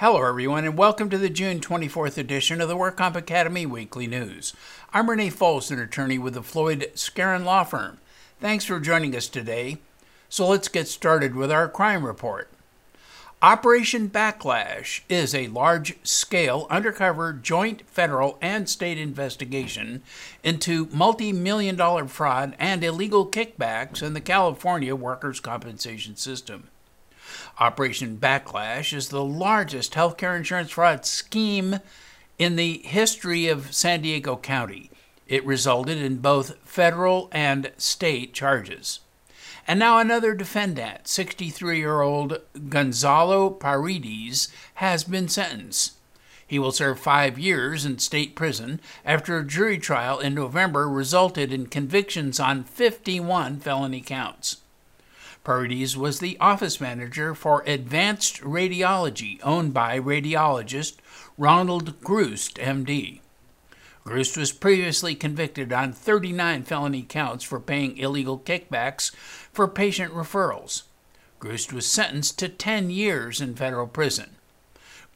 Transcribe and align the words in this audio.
Hello, 0.00 0.26
everyone, 0.26 0.64
and 0.64 0.78
welcome 0.78 1.10
to 1.10 1.18
the 1.18 1.28
June 1.28 1.60
24th 1.60 2.16
edition 2.16 2.62
of 2.62 2.70
the 2.70 2.74
WorkComp 2.74 3.16
Academy 3.16 3.66
Weekly 3.66 4.06
News. 4.06 4.54
I'm 4.94 5.10
Renee 5.10 5.28
Foles, 5.28 5.70
an 5.70 5.78
attorney 5.78 6.16
with 6.16 6.32
the 6.32 6.42
Floyd 6.42 6.90
Skeren 6.94 7.44
Law 7.44 7.64
Firm. 7.64 7.98
Thanks 8.40 8.64
for 8.64 8.80
joining 8.80 9.14
us 9.14 9.28
today. 9.28 9.76
So 10.30 10.48
let's 10.48 10.68
get 10.68 10.88
started 10.88 11.34
with 11.34 11.52
our 11.52 11.68
crime 11.68 12.06
report. 12.06 12.48
Operation 13.42 14.08
Backlash 14.08 15.02
is 15.10 15.34
a 15.34 15.48
large 15.48 15.98
scale 16.02 16.66
undercover 16.70 17.34
joint 17.34 17.82
federal 17.86 18.38
and 18.40 18.70
state 18.70 18.96
investigation 18.96 20.02
into 20.42 20.88
multi 20.94 21.30
million 21.30 21.76
dollar 21.76 22.08
fraud 22.08 22.56
and 22.58 22.82
illegal 22.82 23.26
kickbacks 23.26 24.02
in 24.02 24.14
the 24.14 24.22
California 24.22 24.96
workers' 24.96 25.40
compensation 25.40 26.16
system. 26.16 26.68
Operation 27.58 28.16
Backlash 28.16 28.92
is 28.92 29.08
the 29.08 29.24
largest 29.24 29.94
healthcare 29.94 30.36
insurance 30.36 30.70
fraud 30.70 31.04
scheme 31.04 31.80
in 32.38 32.56
the 32.56 32.78
history 32.78 33.48
of 33.48 33.74
San 33.74 34.02
Diego 34.02 34.36
County. 34.36 34.90
It 35.28 35.44
resulted 35.44 35.98
in 35.98 36.16
both 36.18 36.56
federal 36.64 37.28
and 37.32 37.70
state 37.76 38.34
charges. 38.34 39.00
And 39.68 39.78
now 39.78 39.98
another 39.98 40.34
defendant, 40.34 41.06
63 41.06 41.78
year 41.78 42.00
old 42.00 42.40
Gonzalo 42.68 43.50
Paredes, 43.50 44.48
has 44.74 45.04
been 45.04 45.28
sentenced. 45.28 45.92
He 46.46 46.58
will 46.58 46.72
serve 46.72 46.98
five 46.98 47.38
years 47.38 47.84
in 47.84 48.00
state 48.00 48.34
prison 48.34 48.80
after 49.04 49.38
a 49.38 49.46
jury 49.46 49.78
trial 49.78 50.18
in 50.18 50.34
November 50.34 50.88
resulted 50.88 51.52
in 51.52 51.66
convictions 51.66 52.40
on 52.40 52.64
51 52.64 53.60
felony 53.60 54.00
counts. 54.00 54.56
Paredes 55.42 55.96
was 55.96 56.20
the 56.20 56.36
office 56.38 56.80
manager 56.80 57.34
for 57.34 57.62
Advanced 57.66 58.42
Radiology, 58.42 59.40
owned 59.42 59.72
by 59.72 59.98
radiologist 59.98 60.96
Ronald 61.38 62.00
Grusd, 62.02 62.54
MD. 62.54 63.20
Grusd 64.04 64.36
was 64.36 64.52
previously 64.52 65.14
convicted 65.14 65.72
on 65.72 65.92
39 65.92 66.64
felony 66.64 67.02
counts 67.02 67.44
for 67.44 67.58
paying 67.58 67.96
illegal 67.96 68.38
kickbacks 68.38 69.14
for 69.52 69.66
patient 69.66 70.12
referrals. 70.12 70.82
Grusd 71.40 71.72
was 71.72 71.86
sentenced 71.86 72.38
to 72.38 72.48
10 72.48 72.90
years 72.90 73.40
in 73.40 73.54
federal 73.54 73.86
prison. 73.86 74.36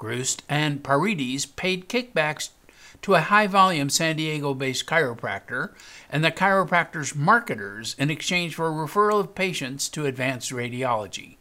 Grusd 0.00 0.40
and 0.48 0.82
Paredes 0.82 1.44
paid 1.44 1.88
kickbacks 1.88 2.50
to 3.04 3.14
a 3.14 3.20
high 3.20 3.46
volume 3.46 3.90
San 3.90 4.16
Diego 4.16 4.54
based 4.54 4.86
chiropractor 4.86 5.74
and 6.08 6.24
the 6.24 6.32
chiropractor's 6.32 7.14
marketers 7.14 7.94
in 7.98 8.10
exchange 8.10 8.54
for 8.54 8.66
a 8.66 8.72
referral 8.72 9.20
of 9.20 9.34
patients 9.34 9.90
to 9.90 10.06
Advanced 10.06 10.50
Radiology. 10.50 11.36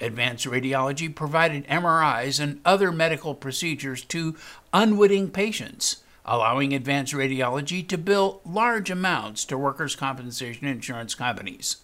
Advanced 0.00 0.46
Radiology 0.46 1.14
provided 1.14 1.66
MRIs 1.66 2.40
and 2.40 2.62
other 2.64 2.90
medical 2.90 3.34
procedures 3.34 4.02
to 4.04 4.34
unwitting 4.72 5.30
patients, 5.30 6.02
allowing 6.24 6.72
Advanced 6.72 7.12
Radiology 7.12 7.86
to 7.86 7.98
bill 7.98 8.40
large 8.46 8.90
amounts 8.90 9.44
to 9.44 9.58
workers' 9.58 9.94
compensation 9.94 10.66
insurance 10.66 11.14
companies. 11.14 11.76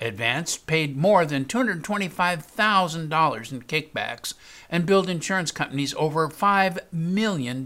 Advanced 0.00 0.66
paid 0.66 0.96
more 0.96 1.24
than 1.24 1.44
$225,000 1.44 3.52
in 3.52 3.62
kickbacks 3.62 4.34
and 4.68 4.86
billed 4.86 5.08
insurance 5.08 5.52
companies 5.52 5.94
over 5.94 6.28
$5 6.28 6.80
million. 6.92 7.64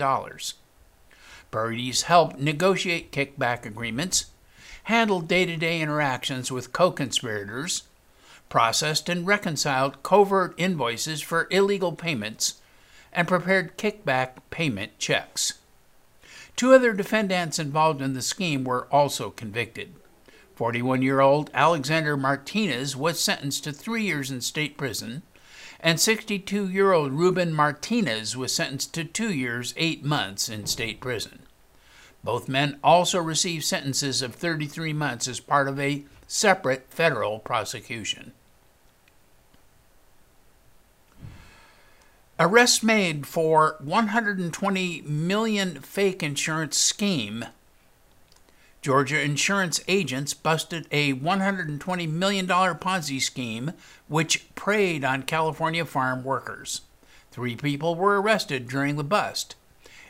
Paredes 1.51 2.03
helped 2.03 2.39
negotiate 2.39 3.11
kickback 3.11 3.65
agreements, 3.65 4.27
handled 4.85 5.29
day 5.29 5.47
to 5.47 5.57
day 5.57 5.81
interactions 5.81 6.53
with 6.53 6.73
co 6.73 6.91
conspirators, 6.91 7.85
processed 8.49 9.09
and 9.09 9.27
reconciled 9.27 10.03
covert 10.03 10.55
invoices 10.59 11.23
for 11.23 11.49
illegal 11.51 11.93
payments, 11.93 12.61
and 13.13 13.27
prepared 13.27 13.79
kickback 13.79 14.33
payment 14.51 14.99
checks. 14.99 15.55
Two 16.57 16.75
other 16.75 16.93
defendants 16.93 17.59
involved 17.59 18.03
in 18.03 18.15
the 18.15 18.23
scheme 18.23 18.65
were 18.65 18.87
also 18.93 19.31
convicted. 19.31 19.95
41 20.59 21.03
year 21.03 21.21
old 21.21 21.53
Alexander 21.55 22.17
Martinez 22.17 22.97
was 22.97 23.21
sentenced 23.21 23.63
to 23.63 23.71
three 23.71 24.03
years 24.03 24.29
in 24.29 24.41
state 24.41 24.77
prison, 24.77 25.23
and 25.79 26.01
62 26.01 26.69
year 26.69 26.93
old 26.93 27.13
Ruben 27.13 27.53
Martinez 27.53 28.37
was 28.37 28.53
sentenced 28.53 28.93
to 28.95 29.05
two 29.05 29.33
years, 29.33 29.73
eight 29.77 30.05
months 30.05 30.49
in 30.49 30.67
state 30.67 31.01
prison. 31.01 31.45
Both 32.25 32.49
men 32.49 32.81
also 32.83 33.21
received 33.21 33.67
sentences 33.67 34.21
of 34.21 34.35
33 34.35 34.93
months 34.93 35.29
as 35.29 35.39
part 35.39 35.69
of 35.69 35.79
a 35.79 36.03
separate 36.27 36.87
federal 36.91 37.39
prosecution. 37.39 38.33
Arrests 42.41 42.83
made 42.83 43.29
for 43.29 43.77
120 43.79 45.03
million 45.03 45.81
fake 45.83 46.25
insurance 46.25 46.77
scheme 46.77 47.45
Georgia 48.89 49.21
insurance 49.21 49.83
agents 49.87 50.33
busted 50.33 50.87
a 50.91 51.13
$120 51.13 52.11
million 52.11 52.47
Ponzi 52.47 53.21
scheme 53.21 53.73
which 54.07 54.47
preyed 54.55 55.05
on 55.05 55.25
California 55.25 55.85
farm 55.85 56.25
workers. 56.25 56.81
Three 57.31 57.55
people 57.55 57.97
were 57.97 58.19
arrested 58.19 58.67
during 58.67 58.97
the 58.97 59.05
bust. 59.05 59.57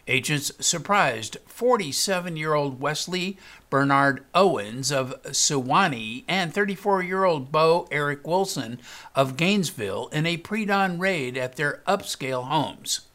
Agents 0.06 0.52
surprised 0.60 1.38
47 1.46 2.36
year 2.36 2.54
old 2.54 2.80
Wesley 2.80 3.36
Bernard 3.68 4.22
Owens 4.32 4.92
of 4.92 5.20
Suwanee 5.24 6.22
and 6.28 6.54
34 6.54 7.02
year 7.02 7.24
old 7.24 7.50
Bo 7.50 7.88
Eric 7.90 8.24
Wilson 8.24 8.78
of 9.12 9.36
Gainesville 9.36 10.06
in 10.12 10.24
a 10.24 10.36
pre 10.36 10.64
dawn 10.64 11.00
raid 11.00 11.36
at 11.36 11.56
their 11.56 11.82
upscale 11.88 12.44
homes. 12.44 13.07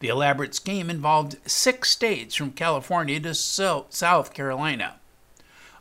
The 0.00 0.08
elaborate 0.08 0.54
scheme 0.54 0.90
involved 0.90 1.36
six 1.46 1.90
states 1.90 2.34
from 2.34 2.52
California 2.52 3.20
to 3.20 3.34
South 3.34 4.34
Carolina. 4.34 4.96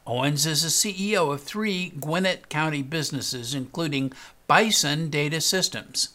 Owens 0.05 0.45
is 0.45 0.63
the 0.63 0.69
CEO 0.69 1.33
of 1.33 1.43
three 1.43 1.89
Gwinnett 1.99 2.49
County 2.49 2.81
businesses, 2.81 3.53
including 3.53 4.11
Bison 4.47 5.09
Data 5.09 5.39
Systems. 5.39 6.09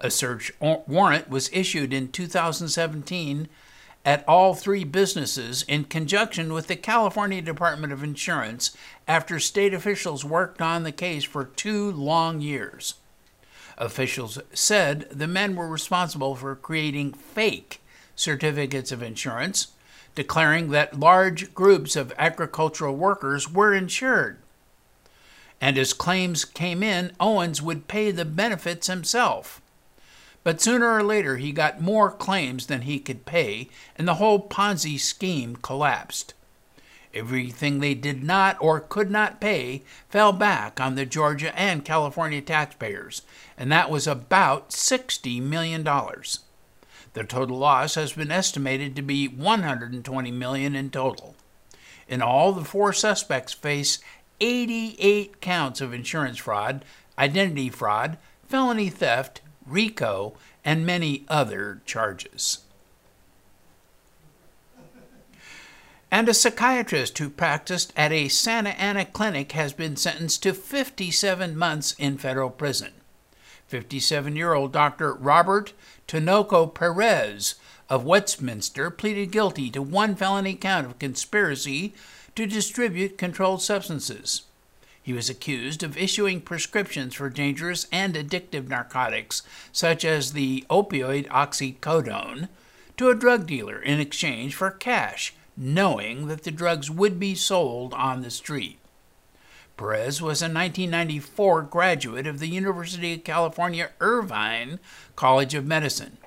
A 0.00 0.10
search 0.10 0.52
warrant 0.60 1.30
was 1.30 1.50
issued 1.52 1.92
in 1.92 2.12
2017 2.12 3.48
at 4.04 4.24
all 4.28 4.54
three 4.54 4.84
businesses 4.84 5.62
in 5.62 5.84
conjunction 5.84 6.52
with 6.52 6.68
the 6.68 6.76
California 6.76 7.40
Department 7.42 7.92
of 7.92 8.04
Insurance 8.04 8.76
after 9.08 9.40
state 9.40 9.72
officials 9.74 10.24
worked 10.24 10.60
on 10.60 10.84
the 10.84 10.92
case 10.92 11.24
for 11.24 11.44
two 11.44 11.90
long 11.90 12.40
years. 12.40 12.94
Officials 13.78 14.38
said 14.52 15.06
the 15.10 15.26
men 15.26 15.54
were 15.54 15.68
responsible 15.68 16.34
for 16.34 16.54
creating 16.56 17.12
fake 17.12 17.80
certificates 18.14 18.90
of 18.90 19.02
insurance, 19.02 19.68
declaring 20.14 20.70
that 20.70 20.98
large 20.98 21.54
groups 21.54 21.94
of 21.94 22.12
agricultural 22.16 22.96
workers 22.96 23.50
were 23.52 23.74
insured. 23.74 24.38
And 25.60 25.76
as 25.76 25.92
claims 25.92 26.44
came 26.44 26.82
in, 26.82 27.12
Owens 27.20 27.60
would 27.60 27.88
pay 27.88 28.10
the 28.10 28.24
benefits 28.24 28.86
himself. 28.86 29.60
But 30.42 30.60
sooner 30.60 30.94
or 30.94 31.02
later, 31.02 31.36
he 31.36 31.52
got 31.52 31.80
more 31.80 32.10
claims 32.10 32.66
than 32.66 32.82
he 32.82 32.98
could 32.98 33.26
pay, 33.26 33.68
and 33.96 34.06
the 34.06 34.14
whole 34.14 34.38
Ponzi 34.38 34.98
scheme 34.98 35.56
collapsed. 35.56 36.34
Everything 37.16 37.80
they 37.80 37.94
did 37.94 38.22
not 38.22 38.58
or 38.60 38.78
could 38.78 39.10
not 39.10 39.40
pay 39.40 39.82
fell 40.10 40.32
back 40.32 40.78
on 40.78 40.96
the 40.96 41.06
Georgia 41.06 41.58
and 41.58 41.82
California 41.82 42.42
taxpayers, 42.42 43.22
and 43.56 43.72
that 43.72 43.88
was 43.88 44.06
about 44.06 44.68
$60 44.68 45.40
million. 45.40 45.82
The 45.82 47.24
total 47.24 47.56
loss 47.56 47.94
has 47.94 48.12
been 48.12 48.30
estimated 48.30 48.94
to 48.94 49.02
be 49.02 49.28
120 49.28 50.30
million 50.30 50.76
in 50.76 50.90
total. 50.90 51.34
In 52.06 52.20
all, 52.20 52.52
the 52.52 52.66
four 52.66 52.92
suspects 52.92 53.54
face 53.54 53.98
88 54.40 55.40
counts 55.40 55.80
of 55.80 55.94
insurance 55.94 56.36
fraud, 56.36 56.84
identity 57.18 57.70
fraud, 57.70 58.18
felony 58.46 58.90
theft, 58.90 59.40
RICO, 59.66 60.36
and 60.66 60.84
many 60.84 61.24
other 61.28 61.80
charges. 61.86 62.65
And 66.10 66.28
a 66.28 66.34
psychiatrist 66.34 67.18
who 67.18 67.28
practiced 67.28 67.92
at 67.96 68.12
a 68.12 68.28
Santa 68.28 68.70
Ana 68.70 69.04
clinic 69.04 69.52
has 69.52 69.72
been 69.72 69.96
sentenced 69.96 70.42
to 70.44 70.54
57 70.54 71.56
months 71.56 71.94
in 71.98 72.16
federal 72.16 72.50
prison. 72.50 72.92
57 73.66 74.36
year 74.36 74.54
old 74.54 74.72
Dr. 74.72 75.14
Robert 75.14 75.72
Tinoco 76.06 76.72
Perez 76.72 77.56
of 77.88 78.04
Westminster 78.04 78.90
pleaded 78.90 79.32
guilty 79.32 79.70
to 79.70 79.82
one 79.82 80.14
felony 80.14 80.54
count 80.54 80.86
of 80.86 80.98
conspiracy 80.98 81.94
to 82.36 82.46
distribute 82.46 83.18
controlled 83.18 83.62
substances. 83.62 84.42
He 85.02 85.12
was 85.12 85.30
accused 85.30 85.82
of 85.82 85.96
issuing 85.96 86.40
prescriptions 86.40 87.14
for 87.14 87.30
dangerous 87.30 87.86
and 87.92 88.14
addictive 88.14 88.68
narcotics, 88.68 89.42
such 89.72 90.04
as 90.04 90.32
the 90.32 90.64
opioid 90.68 91.28
oxycodone, 91.28 92.48
to 92.96 93.08
a 93.08 93.14
drug 93.14 93.46
dealer 93.46 93.80
in 93.80 94.00
exchange 94.00 94.54
for 94.54 94.70
cash 94.70 95.32
knowing 95.56 96.26
that 96.26 96.42
the 96.42 96.50
drugs 96.50 96.90
would 96.90 97.18
be 97.18 97.34
sold 97.34 97.94
on 97.94 98.22
the 98.22 98.30
street. 98.30 98.78
Perez 99.76 100.22
was 100.22 100.40
a 100.40 100.46
1994 100.46 101.62
graduate 101.62 102.26
of 102.26 102.38
the 102.38 102.48
University 102.48 103.14
of 103.14 103.24
California 103.24 103.90
Irvine 104.00 104.80
College 105.16 105.54
of 105.54 105.66
Medicine. 105.66 106.18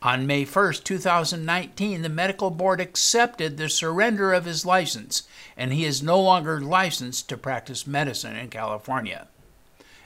On 0.00 0.26
May 0.26 0.44
1, 0.44 0.74
2019, 0.84 2.02
the 2.02 2.08
medical 2.08 2.50
board 2.50 2.80
accepted 2.80 3.56
the 3.56 3.68
surrender 3.68 4.32
of 4.32 4.44
his 4.44 4.64
license, 4.64 5.24
and 5.56 5.72
he 5.72 5.84
is 5.84 6.02
no 6.02 6.20
longer 6.20 6.60
licensed 6.60 7.28
to 7.28 7.36
practice 7.36 7.86
medicine 7.86 8.36
in 8.36 8.48
California. 8.48 9.26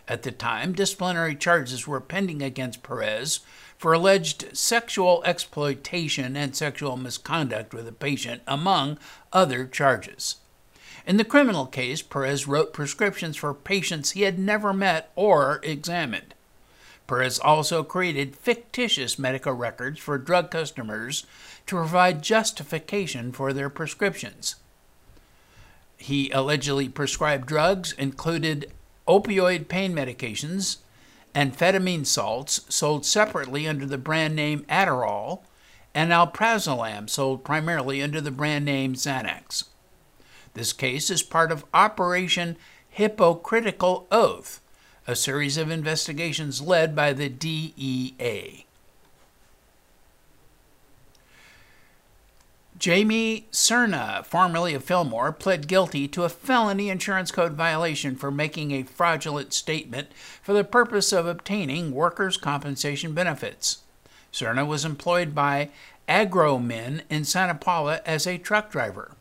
At 0.09 0.23
the 0.23 0.33
time, 0.33 0.73
disciplinary 0.73 1.37
charges 1.37 1.87
were 1.87 2.01
pending 2.01 2.43
against 2.43 2.83
Perez 2.83 3.41
for 3.83 3.93
alleged 3.95 4.57
sexual 4.57 5.25
exploitation 5.27 6.37
and 6.37 6.55
sexual 6.55 6.97
misconduct 6.97 7.75
with 7.75 7.89
a 7.89 7.93
patient, 7.93 8.41
among 8.47 8.97
other 9.33 9.67
charges. 9.67 10.37
In 11.05 11.17
the 11.17 11.25
criminal 11.25 11.67
case, 11.67 12.01
Perez 12.01 12.47
wrote 12.47 12.73
prescriptions 12.73 13.37
for 13.37 13.53
patients 13.53 14.13
he 14.13 14.23
had 14.23 14.39
never 14.39 14.73
met 14.73 15.11
or 15.17 15.59
examined. 15.65 16.33
Perez 17.09 17.41
also 17.41 17.83
created 17.83 18.37
fictitious 18.37 19.19
medical 19.19 19.53
records 19.53 19.99
for 19.99 20.17
drug 20.17 20.53
customers 20.53 21.27
to 21.67 21.75
provide 21.75 22.23
justification 22.23 23.33
for 23.33 23.53
their 23.53 23.69
prescriptions. 23.69 24.55
He 25.97 26.31
allegedly 26.31 26.89
prescribed 26.89 27.49
drugs 27.49 27.91
included 27.95 28.71
opioid 29.09 29.67
pain 29.67 29.93
medications, 29.93 30.77
amphetamine 31.35 32.07
salts 32.07 32.61
sold 32.69 33.07
separately 33.07 33.67
under 33.67 33.87
the 33.87 33.99
brand 33.99 34.37
name 34.37 34.65
Adderall, 34.69 35.43
and 35.95 36.11
alprazolam 36.11 37.09
sold 37.09 37.45
primarily 37.45 38.03
under 38.03 38.21
the 38.21 38.31
brand 38.31 38.65
name 38.65 38.95
Xanax. 38.95 39.65
This 40.55 40.73
case 40.73 41.11
is 41.11 41.23
part 41.23 41.51
of 41.51 41.65
Operation 41.73 42.57
Hypocritical 42.89 44.07
Oath, 44.11 44.61
a 45.07 45.17
series 45.17 45.57
of 45.57 45.71
investigations 45.71 46.61
led 46.61 46.95
by 46.95 47.13
the 47.13 47.29
DEA. 47.29 48.67
Jamie 52.83 53.47
Cerna, 53.53 54.27
formerly 54.27 54.75
of 54.75 54.83
Fillmore, 54.83 55.31
pled 55.31 55.69
guilty 55.69 56.09
to 56.09 56.25
a 56.25 56.29
felony 56.29 56.91
insurance 56.91 57.31
code 57.31 57.53
violation 57.53 58.17
for 58.17 58.33
making 58.33 58.73
a 58.73 58.83
fraudulent 58.83 59.53
statement 59.53 60.09
for 60.43 60.53
the 60.53 60.65
purpose 60.65 61.13
of 61.13 61.25
obtaining 61.25 61.93
workers' 61.93 62.37
compensation 62.37 63.15
benefits. 63.15 63.83
Cerna 64.33 64.67
was 64.67 64.85
employed 64.85 65.33
by 65.33 65.71
Agromin 66.09 67.03
in 67.09 67.25
Santa 67.25 67.55
Paula 67.55 68.01
as 68.05 68.27
a 68.27 68.37
truck 68.37 68.73
driver. 68.73 69.13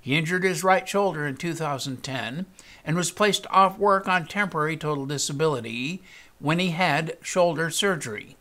He 0.00 0.16
injured 0.16 0.42
his 0.42 0.64
right 0.64 0.88
shoulder 0.88 1.26
in 1.26 1.36
2010 1.36 2.46
and 2.86 2.96
was 2.96 3.10
placed 3.10 3.46
off 3.50 3.76
work 3.78 4.08
on 4.08 4.26
temporary 4.26 4.78
total 4.78 5.04
disability 5.04 6.02
when 6.38 6.58
he 6.58 6.70
had 6.70 7.18
shoulder 7.20 7.68
surgery. 7.68 8.36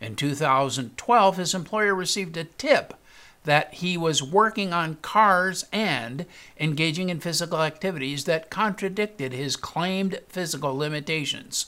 In 0.00 0.14
2012, 0.14 1.36
his 1.36 1.52
employer 1.52 1.96
received 1.96 2.36
a 2.36 2.44
tip 2.44 2.94
that 3.44 3.74
he 3.74 3.96
was 3.96 4.22
working 4.22 4.72
on 4.72 4.96
cars 5.02 5.64
and 5.72 6.26
engaging 6.58 7.08
in 7.08 7.20
physical 7.20 7.62
activities 7.62 8.24
that 8.24 8.50
contradicted 8.50 9.32
his 9.32 9.56
claimed 9.56 10.20
physical 10.28 10.76
limitations. 10.76 11.66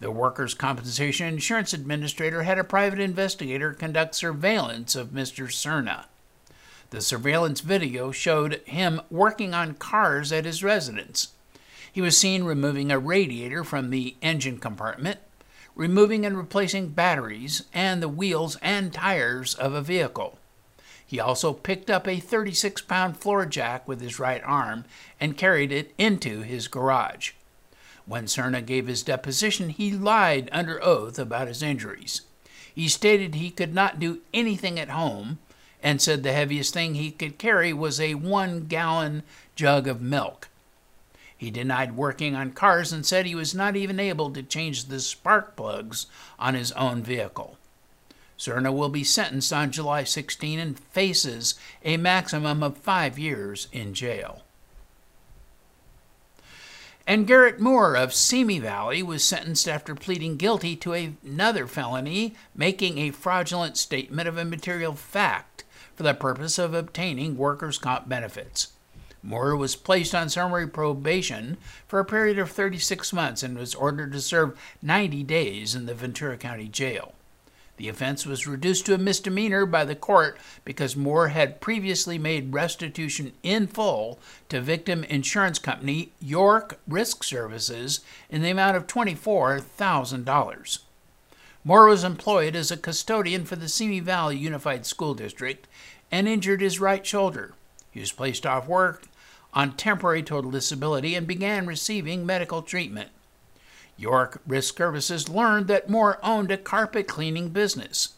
The 0.00 0.10
Workers' 0.10 0.54
Compensation 0.54 1.28
Insurance 1.28 1.72
Administrator 1.72 2.42
had 2.42 2.58
a 2.58 2.64
private 2.64 2.98
investigator 2.98 3.72
conduct 3.72 4.14
surveillance 4.14 4.96
of 4.96 5.10
Mr. 5.10 5.46
Cerna. 5.46 6.06
The 6.90 7.00
surveillance 7.00 7.60
video 7.60 8.10
showed 8.10 8.60
him 8.64 9.00
working 9.10 9.54
on 9.54 9.74
cars 9.74 10.32
at 10.32 10.44
his 10.44 10.64
residence. 10.64 11.28
He 11.90 12.00
was 12.00 12.18
seen 12.18 12.42
removing 12.42 12.90
a 12.90 12.98
radiator 12.98 13.62
from 13.62 13.90
the 13.90 14.16
engine 14.20 14.58
compartment, 14.58 15.20
removing 15.76 16.26
and 16.26 16.36
replacing 16.36 16.88
batteries 16.88 17.62
and 17.72 18.02
the 18.02 18.08
wheels 18.08 18.56
and 18.60 18.92
tires 18.92 19.54
of 19.54 19.74
a 19.74 19.80
vehicle. 19.80 20.38
He 21.06 21.20
also 21.20 21.52
picked 21.52 21.90
up 21.90 22.08
a 22.08 22.18
36 22.18 22.82
pound 22.82 23.16
floor 23.16 23.46
jack 23.46 23.86
with 23.86 24.00
his 24.00 24.18
right 24.18 24.42
arm 24.44 24.84
and 25.20 25.36
carried 25.36 25.72
it 25.72 25.94
into 25.98 26.40
his 26.40 26.68
garage. 26.68 27.32
When 28.06 28.26
Cerna 28.26 28.64
gave 28.64 28.86
his 28.86 29.02
deposition, 29.02 29.70
he 29.70 29.92
lied 29.92 30.48
under 30.52 30.82
oath 30.82 31.18
about 31.18 31.48
his 31.48 31.62
injuries. 31.62 32.22
He 32.74 32.88
stated 32.88 33.34
he 33.34 33.50
could 33.50 33.74
not 33.74 34.00
do 34.00 34.20
anything 34.32 34.78
at 34.78 34.90
home 34.90 35.38
and 35.82 36.00
said 36.00 36.22
the 36.22 36.32
heaviest 36.32 36.74
thing 36.74 36.94
he 36.94 37.10
could 37.10 37.38
carry 37.38 37.72
was 37.72 38.00
a 38.00 38.14
one 38.14 38.66
gallon 38.66 39.22
jug 39.54 39.86
of 39.86 40.00
milk. 40.00 40.48
He 41.36 41.50
denied 41.50 41.96
working 41.96 42.34
on 42.34 42.52
cars 42.52 42.92
and 42.92 43.04
said 43.04 43.26
he 43.26 43.34
was 43.34 43.54
not 43.54 43.76
even 43.76 44.00
able 44.00 44.30
to 44.32 44.42
change 44.42 44.86
the 44.86 45.00
spark 45.00 45.56
plugs 45.56 46.06
on 46.38 46.54
his 46.54 46.72
own 46.72 47.02
vehicle. 47.02 47.58
Cerna 48.38 48.74
will 48.74 48.88
be 48.88 49.04
sentenced 49.04 49.52
on 49.52 49.70
July 49.70 50.04
16 50.04 50.58
and 50.58 50.78
faces 50.78 51.54
a 51.84 51.96
maximum 51.96 52.62
of 52.62 52.76
five 52.76 53.18
years 53.18 53.68
in 53.72 53.94
jail. 53.94 54.42
And 57.06 57.26
Garrett 57.26 57.60
Moore 57.60 57.96
of 57.96 58.14
Simi 58.14 58.58
Valley 58.58 59.02
was 59.02 59.22
sentenced 59.22 59.68
after 59.68 59.94
pleading 59.94 60.36
guilty 60.36 60.74
to 60.76 60.94
another 60.94 61.66
felony, 61.66 62.34
making 62.54 62.98
a 62.98 63.10
fraudulent 63.10 63.76
statement 63.76 64.26
of 64.26 64.38
a 64.38 64.44
material 64.44 64.94
fact 64.94 65.64
for 65.94 66.02
the 66.02 66.14
purpose 66.14 66.58
of 66.58 66.72
obtaining 66.72 67.36
workers' 67.36 67.78
comp 67.78 68.08
benefits. 68.08 68.68
Moore 69.22 69.56
was 69.56 69.76
placed 69.76 70.14
on 70.14 70.28
summary 70.28 70.66
probation 70.66 71.56
for 71.86 71.98
a 71.98 72.04
period 72.04 72.38
of 72.38 72.50
36 72.50 73.12
months 73.12 73.42
and 73.42 73.56
was 73.56 73.74
ordered 73.74 74.12
to 74.12 74.20
serve 74.20 74.58
90 74.82 75.22
days 75.24 75.74
in 75.74 75.86
the 75.86 75.94
Ventura 75.94 76.36
County 76.36 76.68
Jail. 76.68 77.14
The 77.76 77.88
offense 77.88 78.24
was 78.24 78.46
reduced 78.46 78.86
to 78.86 78.94
a 78.94 78.98
misdemeanor 78.98 79.66
by 79.66 79.84
the 79.84 79.96
court 79.96 80.38
because 80.64 80.96
Moore 80.96 81.28
had 81.28 81.60
previously 81.60 82.18
made 82.18 82.54
restitution 82.54 83.32
in 83.42 83.66
full 83.66 84.20
to 84.48 84.60
victim 84.60 85.02
insurance 85.04 85.58
company 85.58 86.12
York 86.20 86.78
Risk 86.86 87.24
Services 87.24 88.00
in 88.30 88.42
the 88.42 88.50
amount 88.50 88.76
of 88.76 88.86
$24,000. 88.86 90.78
Moore 91.64 91.88
was 91.88 92.04
employed 92.04 92.54
as 92.54 92.70
a 92.70 92.76
custodian 92.76 93.44
for 93.44 93.56
the 93.56 93.68
Simi 93.68 93.98
Valley 93.98 94.36
Unified 94.36 94.86
School 94.86 95.14
District 95.14 95.66
and 96.12 96.28
injured 96.28 96.60
his 96.60 96.78
right 96.78 97.04
shoulder. 97.04 97.54
He 97.90 98.00
was 98.00 98.12
placed 98.12 98.46
off 98.46 98.68
work 98.68 99.08
on 99.52 99.72
temporary 99.72 100.22
total 100.22 100.50
disability 100.50 101.14
and 101.14 101.26
began 101.26 101.66
receiving 101.66 102.26
medical 102.26 102.62
treatment. 102.62 103.10
York 103.96 104.40
Risk 104.46 104.76
Services 104.76 105.28
learned 105.28 105.68
that 105.68 105.88
Moore 105.88 106.18
owned 106.22 106.50
a 106.50 106.56
carpet 106.56 107.06
cleaning 107.06 107.50
business. 107.50 108.14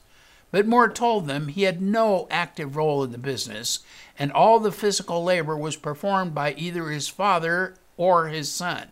But 0.51 0.67
Moore 0.67 0.89
told 0.89 1.27
them 1.27 1.49
he 1.49 1.63
had 1.63 1.83
no 1.83 2.27
active 2.31 2.77
role 2.77 3.05
in 3.05 3.13
the 3.13 3.19
business, 3.19 3.81
and 4.19 4.33
all 4.33 4.59
the 4.59 4.73
physical 4.73 5.23
labor 5.23 5.57
was 5.57 5.77
performed 5.77 6.35
by 6.35 6.55
either 6.55 6.89
his 6.89 7.09
father 7.09 7.75
or 7.97 8.29
his 8.29 8.51
son. 8.51 8.89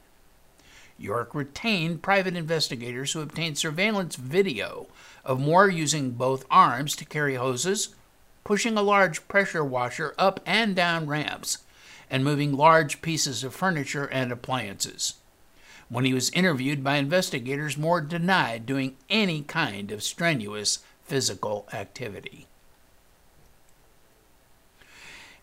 York 0.99 1.35
retained 1.35 2.03
private 2.03 2.37
investigators 2.37 3.13
who 3.13 3.21
obtained 3.21 3.59
surveillance 3.59 4.17
video 4.17 4.87
of 5.25 5.41
Moore 5.41 5.69
using 5.69 6.11
both 6.11 6.47
arms 6.51 6.95
to 6.97 7.05
carry 7.05 7.35
hoses, 7.35 7.95
pushing 8.45 8.77
a 8.77 8.83
large 8.83 9.27
pressure 9.27 9.65
washer 9.65 10.15
up 10.19 10.41
and 10.45 10.77
down 10.77 11.07
ramps, 11.07 11.59
and 12.11 12.23
moving 12.23 12.53
large 12.53 13.01
pieces 13.01 13.43
of 13.43 13.55
furniture 13.55 14.07
and 14.07 14.31
appliances. 14.31 15.15
When 15.89 16.05
he 16.05 16.15
was 16.15 16.31
interviewed 16.31 16.83
by 16.83 16.97
investigators, 16.97 17.77
Moore 17.77 18.01
denied 18.01 18.67
doing 18.67 18.97
any 19.09 19.43
kind 19.43 19.91
of 19.93 20.03
strenuous 20.03 20.79
physical 21.05 21.69
activity. 21.73 22.47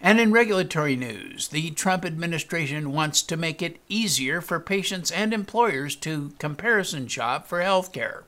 And 0.03 0.19
in 0.19 0.31
regulatory 0.31 0.95
news, 0.95 1.49
the 1.49 1.69
Trump 1.71 2.03
administration 2.05 2.91
wants 2.91 3.21
to 3.21 3.37
make 3.37 3.61
it 3.61 3.79
easier 3.87 4.41
for 4.41 4.59
patients 4.59 5.11
and 5.11 5.31
employers 5.31 5.95
to 5.97 6.33
comparison 6.39 7.07
shop 7.07 7.47
for 7.47 7.61
health 7.61 7.93
care. 7.93 8.23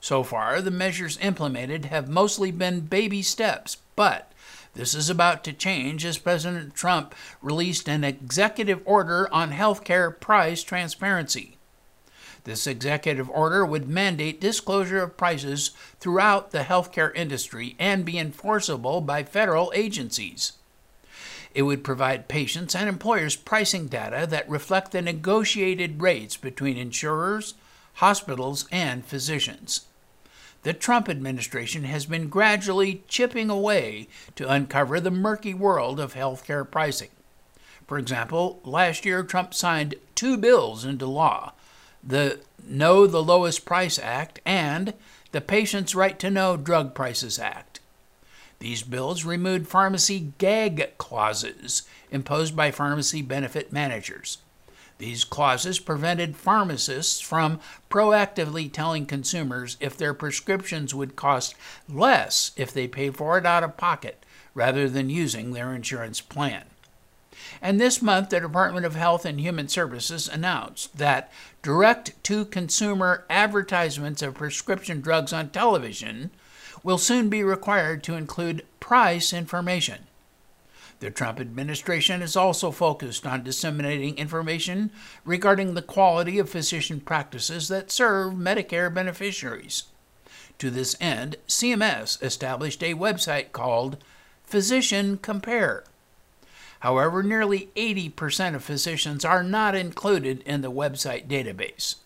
So 0.00 0.22
far, 0.22 0.62
the 0.62 0.70
measures 0.70 1.18
implemented 1.20 1.86
have 1.86 2.08
mostly 2.08 2.50
been 2.50 2.80
baby 2.80 3.20
steps, 3.20 3.76
but 3.96 4.32
this 4.78 4.94
is 4.94 5.10
about 5.10 5.42
to 5.42 5.52
change 5.52 6.04
as 6.04 6.18
President 6.18 6.72
Trump 6.72 7.12
released 7.42 7.88
an 7.88 8.04
executive 8.04 8.80
order 8.84 9.28
on 9.32 9.50
health 9.50 9.82
care 9.82 10.08
price 10.08 10.62
transparency. 10.62 11.56
This 12.44 12.64
executive 12.64 13.28
order 13.28 13.66
would 13.66 13.88
mandate 13.88 14.40
disclosure 14.40 15.02
of 15.02 15.16
prices 15.16 15.72
throughout 15.98 16.52
the 16.52 16.60
healthcare 16.60 17.12
industry 17.16 17.74
and 17.80 18.04
be 18.04 18.20
enforceable 18.20 19.00
by 19.00 19.24
federal 19.24 19.72
agencies. 19.74 20.52
It 21.56 21.62
would 21.62 21.82
provide 21.82 22.28
patients 22.28 22.76
and 22.76 22.88
employers 22.88 23.34
pricing 23.34 23.88
data 23.88 24.28
that 24.30 24.48
reflect 24.48 24.92
the 24.92 25.02
negotiated 25.02 26.00
rates 26.00 26.36
between 26.36 26.76
insurers, 26.76 27.54
hospitals, 27.94 28.68
and 28.70 29.04
physicians. 29.04 29.86
The 30.62 30.72
Trump 30.72 31.08
administration 31.08 31.84
has 31.84 32.06
been 32.06 32.28
gradually 32.28 33.04
chipping 33.06 33.48
away 33.48 34.08
to 34.34 34.50
uncover 34.50 35.00
the 35.00 35.10
murky 35.10 35.54
world 35.54 36.00
of 36.00 36.14
healthcare 36.14 36.68
pricing. 36.68 37.10
For 37.86 37.98
example, 37.98 38.60
last 38.64 39.04
year 39.04 39.22
Trump 39.22 39.54
signed 39.54 39.94
two 40.14 40.36
bills 40.36 40.84
into 40.84 41.06
law 41.06 41.52
the 42.02 42.40
Know 42.64 43.06
the 43.06 43.22
Lowest 43.22 43.64
Price 43.64 43.98
Act 43.98 44.40
and 44.44 44.94
the 45.32 45.40
Patient's 45.40 45.94
Right 45.94 46.18
to 46.18 46.30
Know 46.30 46.56
Drug 46.56 46.94
Prices 46.94 47.38
Act. 47.38 47.80
These 48.60 48.82
bills 48.82 49.24
removed 49.24 49.68
pharmacy 49.68 50.32
gag 50.38 50.96
clauses 50.98 51.82
imposed 52.10 52.56
by 52.56 52.70
pharmacy 52.70 53.22
benefit 53.22 53.72
managers. 53.72 54.38
These 54.98 55.24
clauses 55.24 55.78
prevented 55.78 56.36
pharmacists 56.36 57.20
from 57.20 57.60
proactively 57.88 58.70
telling 58.70 59.06
consumers 59.06 59.76
if 59.78 59.96
their 59.96 60.12
prescriptions 60.12 60.92
would 60.92 61.14
cost 61.14 61.54
less 61.88 62.50
if 62.56 62.72
they 62.72 62.88
paid 62.88 63.16
for 63.16 63.38
it 63.38 63.46
out 63.46 63.62
of 63.62 63.76
pocket 63.76 64.26
rather 64.54 64.88
than 64.88 65.08
using 65.08 65.52
their 65.52 65.72
insurance 65.72 66.20
plan. 66.20 66.64
And 67.62 67.80
this 67.80 68.02
month, 68.02 68.30
the 68.30 68.40
Department 68.40 68.84
of 68.84 68.96
Health 68.96 69.24
and 69.24 69.40
Human 69.40 69.68
Services 69.68 70.28
announced 70.28 70.98
that 70.98 71.30
direct 71.62 72.12
to 72.24 72.44
consumer 72.44 73.24
advertisements 73.30 74.20
of 74.20 74.34
prescription 74.34 75.00
drugs 75.00 75.32
on 75.32 75.50
television 75.50 76.32
will 76.82 76.98
soon 76.98 77.28
be 77.28 77.44
required 77.44 78.02
to 78.04 78.14
include 78.14 78.64
price 78.80 79.32
information. 79.32 80.07
The 81.00 81.10
Trump 81.12 81.38
administration 81.38 82.22
is 82.22 82.34
also 82.34 82.72
focused 82.72 83.24
on 83.24 83.44
disseminating 83.44 84.18
information 84.18 84.90
regarding 85.24 85.74
the 85.74 85.82
quality 85.82 86.40
of 86.40 86.50
physician 86.50 87.00
practices 87.00 87.68
that 87.68 87.92
serve 87.92 88.34
Medicare 88.34 88.92
beneficiaries. 88.92 89.84
To 90.58 90.70
this 90.70 90.96
end, 91.00 91.36
CMS 91.46 92.20
established 92.20 92.82
a 92.82 92.94
website 92.94 93.52
called 93.52 93.96
Physician 94.44 95.18
Compare. 95.18 95.84
However, 96.80 97.22
nearly 97.22 97.70
80% 97.76 98.56
of 98.56 98.64
physicians 98.64 99.24
are 99.24 99.44
not 99.44 99.76
included 99.76 100.42
in 100.42 100.62
the 100.62 100.70
website 100.70 101.28
database. 101.28 101.96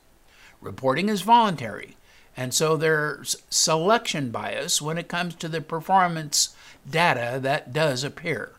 Reporting 0.61 1.09
is 1.09 1.23
voluntary, 1.23 1.97
and 2.37 2.53
so 2.53 2.77
there's 2.77 3.37
selection 3.49 4.31
bias 4.31 4.83
when 4.83 4.99
it 4.99 5.09
comes 5.09 5.35
to 5.37 5.49
the 5.49 5.63
performance 5.63 6.55
data 6.89 7.39
that 7.41 7.73
does 7.73 8.05
appear. 8.05 8.53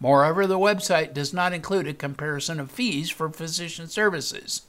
Moreover, 0.00 0.46
the 0.46 0.58
website 0.58 1.12
does 1.12 1.34
not 1.34 1.52
include 1.52 1.86
a 1.86 1.94
comparison 1.94 2.58
of 2.58 2.70
fees 2.70 3.10
for 3.10 3.28
physician 3.28 3.86
services. 3.86 4.62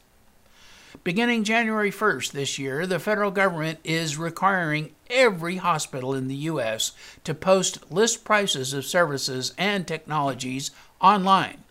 Beginning 1.06 1.46
January 1.46 1.90
1st 1.90 2.34
this 2.34 2.60
year, 2.60 2.86
the 2.86 3.00
federal 3.00 3.32
government 3.32 3.80
is 3.86 4.18
requiring 4.18 4.94
every 5.10 5.56
hospital 5.56 6.14
in 6.14 6.28
the 6.28 6.36
U.S. 6.36 6.92
to 7.24 7.34
post 7.34 7.90
list 7.90 8.26
prices 8.26 8.74
of 8.74 8.86
services 8.86 9.54
and 9.58 9.88
technologies 9.88 10.72
online. 11.00 11.64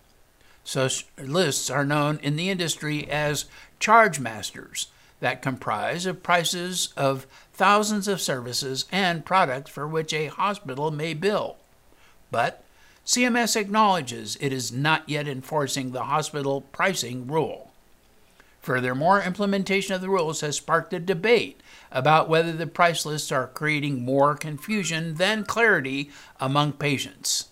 Such 0.65 1.07
lists 1.19 1.69
are 1.69 1.85
known 1.85 2.19
in 2.23 2.37
the 2.37 2.49
industry 2.49 3.09
as 3.11 3.45
charge 3.79 4.19
masters 4.19 4.87
that 5.21 5.43
comprise 5.43 6.07
of 6.07 6.23
prices 6.23 6.95
of 6.97 7.27
thousands 7.53 8.09
of 8.09 8.23
services 8.23 8.87
and 8.91 9.27
products 9.27 9.71
for 9.71 9.87
which 9.87 10.15
a 10.15 10.29
hospital 10.29 10.91
may 10.91 11.13
bill. 11.13 11.57
But 12.31 12.65
CMS 13.11 13.57
acknowledges 13.57 14.39
it 14.41 14.53
is 14.53 14.71
not 14.71 15.09
yet 15.09 15.27
enforcing 15.27 15.91
the 15.91 16.05
hospital 16.05 16.61
pricing 16.61 17.27
rule. 17.27 17.73
Furthermore, 18.61 19.21
implementation 19.21 19.97
of 19.97 20.01
the 20.01 20.09
rules 20.09 20.43
has 20.43 20.55
sparked 20.55 20.93
a 20.93 21.01
debate 21.01 21.61
about 21.91 22.29
whether 22.29 22.53
the 22.53 22.69
price 22.69 23.05
lists 23.05 23.33
are 23.33 23.49
creating 23.49 24.05
more 24.05 24.37
confusion 24.37 25.17
than 25.17 25.43
clarity 25.43 26.09
among 26.39 26.75
patients. 26.75 27.49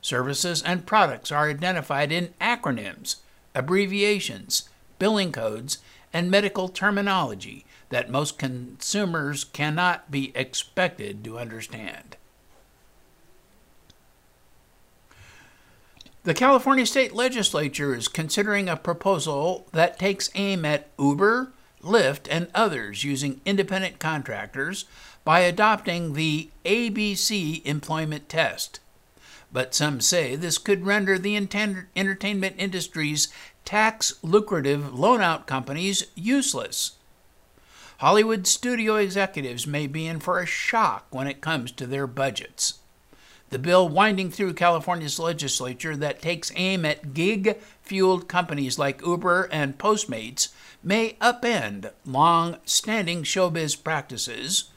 Services 0.00 0.60
and 0.64 0.84
products 0.84 1.30
are 1.30 1.48
identified 1.48 2.10
in 2.10 2.34
acronyms, 2.40 3.18
abbreviations, 3.54 4.68
billing 4.98 5.30
codes, 5.30 5.78
and 6.12 6.28
medical 6.28 6.68
terminology 6.68 7.64
that 7.90 8.10
most 8.10 8.36
consumers 8.36 9.44
cannot 9.44 10.10
be 10.10 10.32
expected 10.34 11.22
to 11.22 11.38
understand. 11.38 12.16
The 16.24 16.34
California 16.34 16.86
State 16.86 17.14
Legislature 17.14 17.96
is 17.96 18.06
considering 18.06 18.68
a 18.68 18.76
proposal 18.76 19.66
that 19.72 19.98
takes 19.98 20.30
aim 20.36 20.64
at 20.64 20.88
Uber, 20.96 21.52
Lyft, 21.82 22.28
and 22.30 22.46
others 22.54 23.02
using 23.02 23.40
independent 23.44 23.98
contractors 23.98 24.84
by 25.24 25.40
adopting 25.40 26.12
the 26.12 26.50
ABC 26.64 27.64
employment 27.64 28.28
test. 28.28 28.78
But 29.52 29.74
some 29.74 30.00
say 30.00 30.36
this 30.36 30.58
could 30.58 30.86
render 30.86 31.18
the 31.18 31.34
entertainment 31.36 32.54
industry's 32.56 33.26
tax 33.64 34.14
lucrative 34.22 34.94
loan 34.94 35.20
out 35.20 35.48
companies 35.48 36.06
useless. 36.14 36.98
Hollywood 37.98 38.46
studio 38.46 38.94
executives 38.94 39.66
may 39.66 39.88
be 39.88 40.06
in 40.06 40.20
for 40.20 40.38
a 40.38 40.46
shock 40.46 41.06
when 41.10 41.26
it 41.26 41.40
comes 41.40 41.72
to 41.72 41.86
their 41.86 42.06
budgets. 42.06 42.74
The 43.52 43.58
bill 43.58 43.86
winding 43.86 44.30
through 44.30 44.54
California's 44.54 45.18
legislature 45.18 45.94
that 45.98 46.22
takes 46.22 46.50
aim 46.56 46.86
at 46.86 47.12
gig 47.12 47.58
fueled 47.82 48.26
companies 48.26 48.78
like 48.78 49.04
Uber 49.04 49.50
and 49.52 49.76
Postmates 49.76 50.48
may 50.82 51.18
upend 51.20 51.92
long 52.06 52.56
standing 52.64 53.24
showbiz 53.24 53.76
practices 53.84 54.70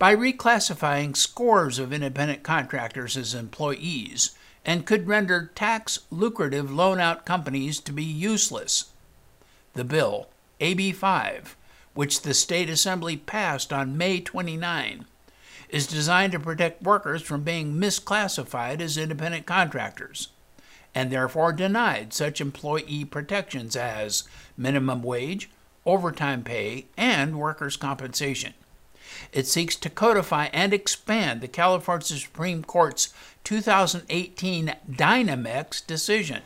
by 0.00 0.12
reclassifying 0.12 1.16
scores 1.16 1.78
of 1.78 1.92
independent 1.92 2.42
contractors 2.42 3.16
as 3.16 3.32
employees 3.32 4.36
and 4.64 4.86
could 4.86 5.06
render 5.06 5.52
tax 5.54 6.00
lucrative 6.10 6.68
loan 6.68 6.98
out 6.98 7.26
companies 7.26 7.78
to 7.78 7.92
be 7.92 8.02
useless. 8.02 8.86
The 9.74 9.84
bill, 9.84 10.26
AB 10.58 10.90
5, 10.90 11.56
which 11.94 12.22
the 12.22 12.34
state 12.34 12.70
assembly 12.70 13.16
passed 13.16 13.72
on 13.72 13.96
May 13.96 14.20
29, 14.20 15.06
is 15.68 15.86
designed 15.86 16.32
to 16.32 16.40
protect 16.40 16.82
workers 16.82 17.22
from 17.22 17.42
being 17.42 17.74
misclassified 17.74 18.80
as 18.80 18.96
independent 18.96 19.46
contractors, 19.46 20.28
and 20.94 21.10
therefore 21.10 21.52
denied 21.52 22.12
such 22.12 22.40
employee 22.40 23.04
protections 23.04 23.76
as 23.76 24.24
minimum 24.56 25.02
wage, 25.02 25.50
overtime 25.84 26.42
pay, 26.42 26.86
and 26.96 27.38
workers' 27.38 27.76
compensation. 27.76 28.54
It 29.32 29.46
seeks 29.46 29.76
to 29.76 29.90
codify 29.90 30.48
and 30.52 30.72
expand 30.72 31.40
the 31.40 31.48
California 31.48 32.04
Supreme 32.04 32.64
Court's 32.64 33.12
2018 33.44 34.74
Dynamex 34.90 35.86
decision 35.86 36.42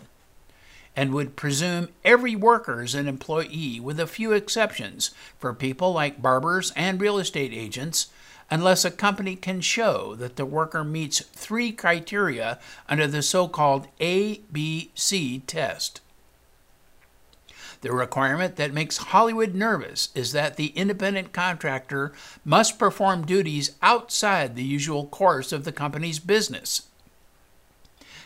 and 0.97 1.15
would 1.15 1.37
presume 1.37 1.89
every 2.05 2.37
worker 2.37 2.83
is 2.83 2.95
an 2.95 3.09
employee 3.09 3.81
with 3.81 3.99
a 4.01 4.07
few 4.07 4.33
exceptions 4.33 5.13
for 5.39 5.55
people 5.55 5.93
like 5.93 6.21
barbers 6.21 6.73
and 6.77 7.01
real 7.01 7.19
estate 7.19 7.53
agents 7.53 8.09
unless 8.51 8.85
a 8.85 8.91
company 8.91 9.37
can 9.37 9.61
show 9.61 10.15
that 10.17 10.37
the 10.37 10.45
worker 10.45 10.83
meets 10.83 11.21
three 11.21 11.71
criteria 11.71 12.59
under 12.89 13.07
the 13.07 13.23
so 13.23 13.47
called 13.47 13.87
ABC 14.01 15.43
test. 15.47 16.01
The 17.83 17.93
requirement 17.93 18.57
that 18.57 18.75
makes 18.75 18.99
Hollywood 18.99 19.55
nervous 19.55 20.11
is 20.15 20.33
that 20.33 20.57
the 20.57 20.69
independent 20.69 21.33
contractor 21.33 22.13
must 22.45 22.79
perform 22.79 23.25
duties 23.25 23.73
outside 23.81 24.55
the 24.55 24.65
usual 24.65 25.07
course 25.07 25.51
of 25.51 25.65
the 25.65 25.73
company's 25.73 26.19
business. 26.19 26.83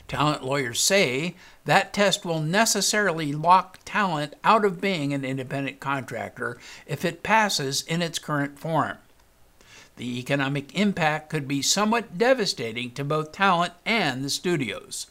Talent 0.09 0.45
lawyers 0.45 0.81
say 0.81 1.37
that 1.65 1.93
test 1.93 2.25
will 2.25 2.41
necessarily 2.41 3.33
lock 3.33 3.79
talent 3.85 4.35
out 4.43 4.65
of 4.65 4.81
being 4.81 5.15
an 5.15 5.25
independent 5.25 5.81
contractor 5.81 6.59
if 6.87 7.05
it 7.05 7.23
passes 7.23 7.83
in 7.83 8.03
its 8.03 8.19
current 8.19 8.59
form. 8.59 8.99
The 9.97 10.19
economic 10.19 10.75
impact 10.75 11.31
could 11.31 11.47
be 11.47 11.63
somewhat 11.63 12.19
devastating 12.19 12.91
to 12.93 13.05
both 13.05 13.33
talent 13.33 13.75
and 13.87 14.25
the 14.25 14.31
studios. 14.31 15.07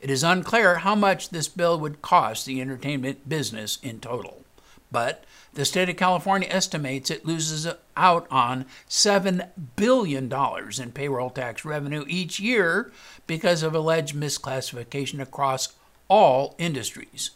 It 0.00 0.10
is 0.10 0.22
unclear 0.22 0.78
how 0.78 0.94
much 0.94 1.30
this 1.30 1.48
bill 1.48 1.78
would 1.80 2.02
cost 2.02 2.46
the 2.46 2.60
entertainment 2.60 3.28
business 3.28 3.78
in 3.82 4.00
total, 4.00 4.44
but 4.90 5.24
the 5.54 5.64
state 5.64 5.88
of 5.88 5.96
California 5.96 6.48
estimates 6.50 7.10
it 7.10 7.26
loses 7.26 7.66
out 7.96 8.26
on 8.30 8.66
$7 8.88 9.48
billion 9.76 10.32
in 10.32 10.92
payroll 10.92 11.30
tax 11.30 11.64
revenue 11.64 12.04
each 12.06 12.38
year 12.38 12.92
because 13.26 13.62
of 13.62 13.74
alleged 13.74 14.14
misclassification 14.14 15.20
across 15.20 15.74
all 16.08 16.54
industries. 16.58 17.30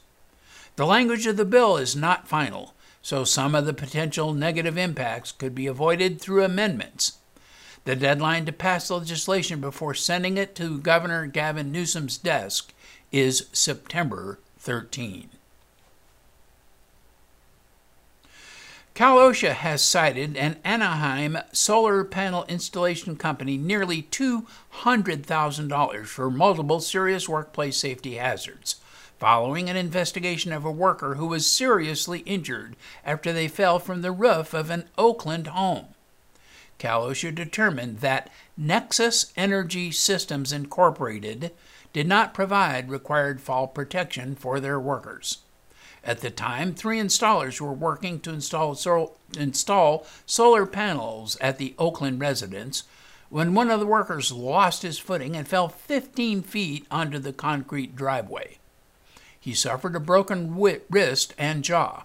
The 0.76 0.86
language 0.86 1.26
of 1.26 1.36
the 1.36 1.44
bill 1.44 1.76
is 1.76 1.96
not 1.96 2.28
final, 2.28 2.74
so 3.02 3.24
some 3.24 3.54
of 3.54 3.66
the 3.66 3.74
potential 3.74 4.32
negative 4.32 4.78
impacts 4.78 5.32
could 5.32 5.54
be 5.54 5.66
avoided 5.66 6.20
through 6.20 6.44
amendments. 6.44 7.18
The 7.84 7.96
deadline 7.96 8.46
to 8.46 8.52
pass 8.52 8.90
legislation 8.90 9.60
before 9.60 9.94
sending 9.94 10.38
it 10.38 10.54
to 10.54 10.78
Governor 10.78 11.26
Gavin 11.26 11.72
Newsom's 11.72 12.16
desk 12.16 12.72
is 13.10 13.48
September 13.52 14.38
13. 14.58 15.30
Cal 18.94 19.16
OSHA 19.16 19.54
has 19.54 19.82
cited 19.82 20.36
an 20.36 20.58
Anaheim 20.64 21.38
solar 21.50 22.04
panel 22.04 22.44
installation 22.46 23.16
company 23.16 23.56
nearly 23.56 24.02
$200,000 24.02 26.06
for 26.06 26.30
multiple 26.30 26.78
serious 26.78 27.26
workplace 27.26 27.78
safety 27.78 28.16
hazards, 28.16 28.81
following 29.22 29.70
an 29.70 29.76
investigation 29.76 30.52
of 30.52 30.64
a 30.64 30.70
worker 30.72 31.14
who 31.14 31.26
was 31.26 31.46
seriously 31.46 32.24
injured 32.26 32.74
after 33.04 33.32
they 33.32 33.46
fell 33.46 33.78
from 33.78 34.02
the 34.02 34.10
roof 34.10 34.52
of 34.52 34.68
an 34.68 34.82
Oakland 34.98 35.46
home. 35.46 35.86
Cal 36.76 37.04
OSHA 37.04 37.32
determined 37.32 38.00
that 38.00 38.28
Nexus 38.56 39.32
Energy 39.36 39.92
Systems 39.92 40.52
Incorporated 40.52 41.52
did 41.92 42.08
not 42.08 42.34
provide 42.34 42.90
required 42.90 43.40
fall 43.40 43.68
protection 43.68 44.34
for 44.34 44.58
their 44.58 44.80
workers. 44.80 45.38
At 46.02 46.18
the 46.18 46.30
time, 46.30 46.74
three 46.74 46.98
installers 46.98 47.60
were 47.60 47.72
working 47.72 48.18
to 48.22 48.32
install, 48.32 48.74
sol- 48.74 49.16
install 49.38 50.04
solar 50.26 50.66
panels 50.66 51.36
at 51.40 51.58
the 51.58 51.76
Oakland 51.78 52.18
residence 52.18 52.82
when 53.30 53.54
one 53.54 53.70
of 53.70 53.78
the 53.78 53.86
workers 53.86 54.32
lost 54.32 54.82
his 54.82 54.98
footing 54.98 55.36
and 55.36 55.46
fell 55.46 55.68
15 55.68 56.42
feet 56.42 56.88
onto 56.90 57.20
the 57.20 57.32
concrete 57.32 57.94
driveway. 57.94 58.58
He 59.42 59.54
suffered 59.54 59.96
a 59.96 60.00
broken 60.00 60.56
wrist 60.88 61.34
and 61.36 61.64
jaw. 61.64 62.04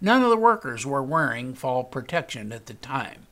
None 0.00 0.22
of 0.22 0.30
the 0.30 0.36
workers 0.36 0.86
were 0.86 1.02
wearing 1.02 1.54
fall 1.54 1.82
protection 1.82 2.52
at 2.52 2.66
the 2.66 2.74
time. 2.74 3.26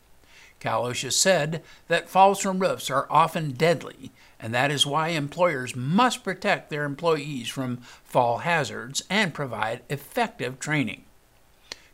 Cal 0.58 0.82
OSHA 0.82 1.12
said 1.12 1.62
that 1.86 2.10
falls 2.10 2.40
from 2.40 2.58
roofs 2.58 2.90
are 2.90 3.06
often 3.08 3.52
deadly 3.52 4.10
and 4.40 4.52
that 4.52 4.72
is 4.72 4.84
why 4.84 5.08
employers 5.08 5.76
must 5.76 6.24
protect 6.24 6.70
their 6.70 6.84
employees 6.84 7.48
from 7.48 7.76
fall 8.04 8.38
hazards 8.38 9.04
and 9.08 9.32
provide 9.32 9.82
effective 9.88 10.58
training. 10.58 11.04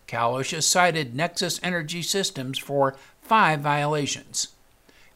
Cal 0.06 0.34
OSHA 0.34 0.62
cited 0.62 1.14
Nexus 1.14 1.60
Energy 1.62 2.00
Systems 2.02 2.58
for 2.58 2.96
five 3.20 3.60
violations. 3.60 4.48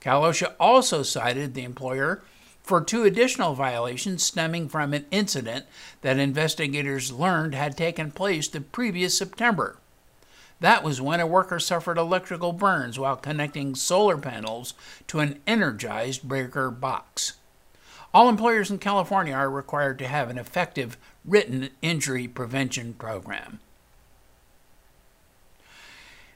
Cal 0.00 0.22
OSHA 0.22 0.54
also 0.60 1.02
cited 1.02 1.54
the 1.54 1.64
employer 1.64 2.22
for 2.70 2.80
two 2.80 3.02
additional 3.02 3.56
violations 3.56 4.22
stemming 4.22 4.68
from 4.68 4.94
an 4.94 5.04
incident 5.10 5.66
that 6.02 6.20
investigators 6.20 7.10
learned 7.10 7.52
had 7.52 7.76
taken 7.76 8.12
place 8.12 8.46
the 8.46 8.60
previous 8.60 9.18
September. 9.18 9.76
That 10.60 10.84
was 10.84 11.00
when 11.00 11.18
a 11.18 11.26
worker 11.26 11.58
suffered 11.58 11.98
electrical 11.98 12.52
burns 12.52 12.96
while 12.96 13.16
connecting 13.16 13.74
solar 13.74 14.16
panels 14.16 14.74
to 15.08 15.18
an 15.18 15.40
energized 15.48 16.22
breaker 16.22 16.70
box. 16.70 17.32
All 18.14 18.28
employers 18.28 18.70
in 18.70 18.78
California 18.78 19.34
are 19.34 19.50
required 19.50 19.98
to 19.98 20.06
have 20.06 20.30
an 20.30 20.38
effective 20.38 20.96
written 21.24 21.70
injury 21.82 22.28
prevention 22.28 22.94
program. 22.94 23.58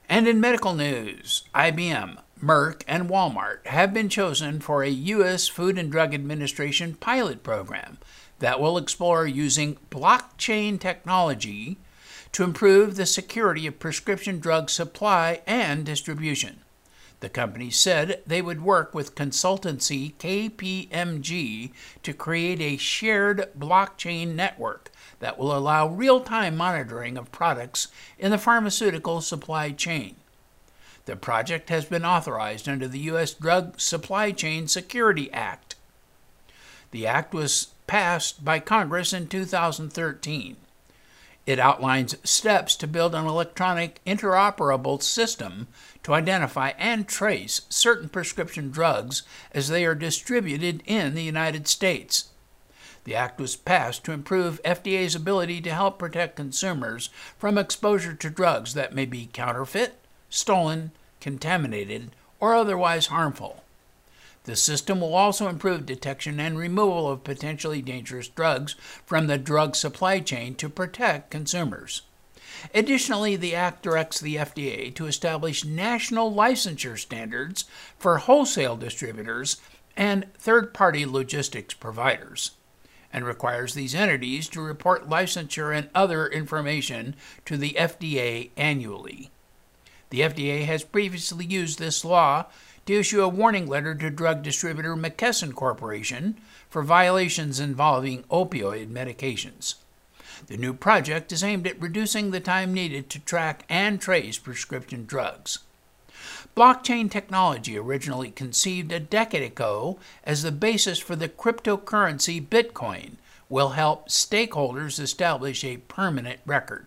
And 0.08 0.26
in 0.26 0.40
medical 0.40 0.74
news, 0.74 1.44
IBM, 1.54 2.18
Merck, 2.42 2.82
and 2.88 3.08
Walmart 3.08 3.66
have 3.66 3.94
been 3.94 4.08
chosen 4.08 4.60
for 4.60 4.82
a 4.82 4.88
U.S. 4.88 5.48
Food 5.48 5.78
and 5.78 5.90
Drug 5.90 6.12
Administration 6.12 6.94
pilot 6.94 7.42
program 7.42 7.98
that 8.40 8.60
will 8.60 8.76
explore 8.76 9.26
using 9.26 9.78
blockchain 9.90 10.78
technology 10.78 11.78
to 12.32 12.42
improve 12.42 12.96
the 12.96 13.06
security 13.06 13.66
of 13.66 13.78
prescription 13.78 14.40
drug 14.40 14.68
supply 14.68 15.40
and 15.46 15.86
distribution. 15.86 16.60
The 17.20 17.28
company 17.30 17.70
said 17.70 18.22
they 18.26 18.42
would 18.42 18.60
work 18.60 18.92
with 18.92 19.14
consultancy 19.14 20.14
KPMG 20.16 21.72
to 22.02 22.12
create 22.12 22.60
a 22.60 22.76
shared 22.76 23.50
blockchain 23.58 24.34
network 24.34 24.90
that 25.20 25.38
will 25.38 25.56
allow 25.56 25.88
real 25.88 26.20
time 26.20 26.56
monitoring 26.56 27.16
of 27.16 27.32
products 27.32 27.88
in 28.18 28.30
the 28.30 28.36
pharmaceutical 28.36 29.20
supply 29.20 29.70
chain. 29.70 30.16
The 31.06 31.16
project 31.16 31.68
has 31.68 31.84
been 31.84 32.04
authorized 32.04 32.68
under 32.68 32.88
the 32.88 33.00
U.S. 33.00 33.34
Drug 33.34 33.78
Supply 33.78 34.32
Chain 34.32 34.68
Security 34.68 35.30
Act. 35.32 35.74
The 36.92 37.06
act 37.06 37.34
was 37.34 37.68
passed 37.86 38.44
by 38.44 38.58
Congress 38.58 39.12
in 39.12 39.26
2013. 39.26 40.56
It 41.46 41.58
outlines 41.58 42.16
steps 42.24 42.74
to 42.76 42.86
build 42.86 43.14
an 43.14 43.26
electronic 43.26 44.00
interoperable 44.06 45.02
system 45.02 45.68
to 46.04 46.14
identify 46.14 46.70
and 46.78 47.06
trace 47.06 47.62
certain 47.68 48.08
prescription 48.08 48.70
drugs 48.70 49.24
as 49.52 49.68
they 49.68 49.84
are 49.84 49.94
distributed 49.94 50.82
in 50.86 51.14
the 51.14 51.22
United 51.22 51.68
States. 51.68 52.30
The 53.04 53.14
act 53.14 53.38
was 53.38 53.56
passed 53.56 54.04
to 54.04 54.12
improve 54.12 54.62
FDA's 54.62 55.14
ability 55.14 55.60
to 55.62 55.74
help 55.74 55.98
protect 55.98 56.36
consumers 56.36 57.10
from 57.36 57.58
exposure 57.58 58.14
to 58.14 58.30
drugs 58.30 58.72
that 58.72 58.94
may 58.94 59.04
be 59.04 59.28
counterfeit, 59.30 59.98
stolen, 60.30 60.92
contaminated, 61.24 62.10
or 62.38 62.54
otherwise 62.54 63.06
harmful. 63.06 63.64
The 64.44 64.56
system 64.56 65.00
will 65.00 65.14
also 65.14 65.48
improve 65.48 65.86
detection 65.86 66.38
and 66.38 66.58
removal 66.58 67.08
of 67.10 67.24
potentially 67.24 67.80
dangerous 67.80 68.28
drugs 68.28 68.74
from 69.06 69.26
the 69.26 69.38
drug 69.38 69.74
supply 69.74 70.20
chain 70.20 70.54
to 70.56 70.68
protect 70.68 71.30
consumers. 71.30 72.02
Additionally, 72.74 73.36
the 73.36 73.54
Act 73.54 73.82
directs 73.82 74.20
the 74.20 74.36
FDA 74.36 74.94
to 74.96 75.06
establish 75.06 75.64
national 75.64 76.30
licensure 76.30 76.98
standards 76.98 77.64
for 77.98 78.18
wholesale 78.18 78.76
distributors 78.76 79.56
and 79.96 80.26
third 80.34 80.74
party 80.74 81.06
logistics 81.06 81.72
providers, 81.72 82.50
and 83.14 83.24
requires 83.24 83.72
these 83.72 83.94
entities 83.94 84.46
to 84.50 84.60
report 84.60 85.08
licensure 85.08 85.74
and 85.74 85.88
other 85.94 86.26
information 86.26 87.16
to 87.46 87.56
the 87.56 87.74
FDA 87.78 88.50
annually. 88.58 89.30
The 90.14 90.20
FDA 90.20 90.64
has 90.66 90.84
previously 90.84 91.44
used 91.44 91.80
this 91.80 92.04
law 92.04 92.44
to 92.86 92.94
issue 92.94 93.20
a 93.20 93.28
warning 93.28 93.66
letter 93.66 93.96
to 93.96 94.10
drug 94.10 94.44
distributor 94.44 94.94
McKesson 94.94 95.52
Corporation 95.56 96.36
for 96.70 96.84
violations 96.84 97.58
involving 97.58 98.22
opioid 98.30 98.92
medications. 98.92 99.74
The 100.46 100.56
new 100.56 100.72
project 100.72 101.32
is 101.32 101.42
aimed 101.42 101.66
at 101.66 101.82
reducing 101.82 102.30
the 102.30 102.38
time 102.38 102.72
needed 102.72 103.10
to 103.10 103.18
track 103.18 103.64
and 103.68 104.00
trace 104.00 104.38
prescription 104.38 105.04
drugs. 105.04 105.58
Blockchain 106.56 107.10
technology 107.10 107.76
originally 107.76 108.30
conceived 108.30 108.92
a 108.92 109.00
decade 109.00 109.42
ago 109.42 109.98
as 110.22 110.44
the 110.44 110.52
basis 110.52 111.00
for 111.00 111.16
the 111.16 111.28
cryptocurrency 111.28 112.40
Bitcoin 112.40 113.14
will 113.48 113.70
help 113.70 114.08
stakeholders 114.08 115.00
establish 115.00 115.64
a 115.64 115.78
permanent 115.78 116.38
record 116.46 116.86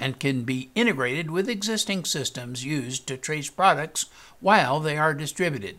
and 0.00 0.18
can 0.18 0.42
be 0.42 0.70
integrated 0.74 1.30
with 1.30 1.48
existing 1.48 2.04
systems 2.06 2.64
used 2.64 3.06
to 3.06 3.18
trace 3.18 3.50
products 3.50 4.06
while 4.40 4.80
they 4.80 4.96
are 4.96 5.12
distributed. 5.12 5.78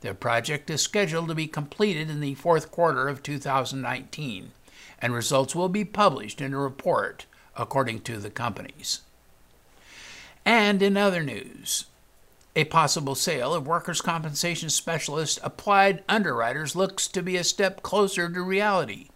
The 0.00 0.14
project 0.14 0.70
is 0.70 0.80
scheduled 0.80 1.28
to 1.28 1.34
be 1.34 1.46
completed 1.46 2.10
in 2.10 2.20
the 2.20 2.34
fourth 2.34 2.72
quarter 2.72 3.08
of 3.08 3.22
2019, 3.22 4.50
and 5.00 5.14
results 5.14 5.54
will 5.54 5.68
be 5.68 5.84
published 5.84 6.40
in 6.40 6.54
a 6.54 6.58
report, 6.58 7.26
according 7.56 8.00
to 8.00 8.16
the 8.16 8.30
companies. 8.30 9.02
And 10.44 10.82
in 10.82 10.96
other 10.96 11.22
news, 11.22 11.84
a 12.56 12.64
possible 12.64 13.14
sale 13.14 13.54
of 13.54 13.66
workers' 13.66 14.00
compensation 14.00 14.70
specialist 14.70 15.38
applied 15.42 16.02
underwriters 16.08 16.74
looks 16.74 17.06
to 17.08 17.22
be 17.22 17.36
a 17.36 17.44
step 17.44 17.82
closer 17.82 18.28
to 18.28 18.42
reality. 18.42 19.08